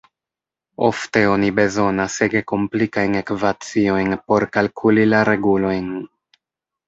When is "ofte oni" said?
0.85-1.49